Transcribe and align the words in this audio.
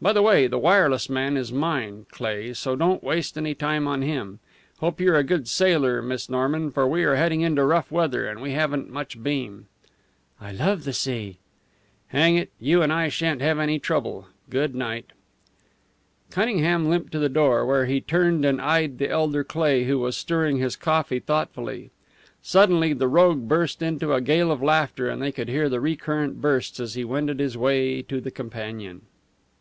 By 0.00 0.12
the 0.12 0.22
way, 0.22 0.46
the 0.46 0.56
wireless 0.56 1.10
man 1.10 1.36
is 1.36 1.50
mine, 1.52 2.06
Cleigh, 2.12 2.52
so 2.54 2.76
don't 2.76 3.02
waste 3.02 3.36
any 3.36 3.56
time 3.56 3.88
on 3.88 4.02
him. 4.02 4.38
Hope 4.78 5.00
you're 5.00 5.16
a 5.16 5.24
good 5.24 5.48
sailor, 5.48 6.00
Miss 6.00 6.30
Norman, 6.30 6.70
for 6.70 6.86
we 6.86 7.02
are 7.02 7.16
heading 7.16 7.40
into 7.40 7.64
rough 7.64 7.90
weather, 7.90 8.24
and 8.24 8.40
we 8.40 8.52
haven't 8.52 8.88
much 8.88 9.20
beam." 9.20 9.66
"I 10.40 10.52
love 10.52 10.84
the 10.84 10.92
sea!" 10.92 11.38
"Hang 12.10 12.36
it, 12.36 12.52
you 12.60 12.82
and 12.82 12.92
I 12.92 13.08
shan't 13.08 13.40
have 13.42 13.58
any 13.58 13.80
trouble! 13.80 14.28
Good 14.48 14.76
night." 14.76 15.06
Cunningham 16.30 16.88
limped 16.88 17.10
to 17.10 17.18
the 17.18 17.28
door, 17.28 17.66
where 17.66 17.86
he 17.86 18.00
turned 18.00 18.44
and 18.44 18.60
eyed 18.60 18.98
the 18.98 19.10
elder 19.10 19.42
Cleigh, 19.42 19.86
who 19.86 19.98
was 19.98 20.16
stirring 20.16 20.58
his 20.58 20.76
coffee 20.76 21.18
thoughtfully. 21.18 21.90
Suddenly 22.42 22.92
the 22.92 23.08
rogue 23.08 23.48
burst 23.48 23.82
into 23.82 24.12
a 24.14 24.20
gale 24.20 24.52
of 24.52 24.62
laughter, 24.62 25.08
and 25.08 25.20
they 25.20 25.32
could 25.32 25.48
hear 25.48 25.68
recurrent 25.68 26.40
bursts 26.40 26.78
as 26.78 26.94
he 26.94 27.02
wended 27.04 27.40
his 27.40 27.58
way 27.58 28.02
to 28.02 28.20
the 28.20 28.30
companion. 28.30 29.00